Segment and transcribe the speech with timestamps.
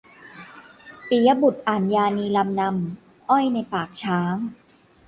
[1.09, 4.35] ปิยบุตรอ่านยานีลำนำ "อ้อยในปากช้าง"